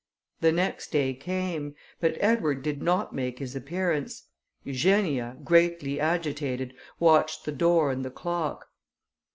[0.39, 4.29] The next day came, but Edward did not make his appearance.
[4.63, 8.69] Eugenia, greatly agitated, watched the door and the clock.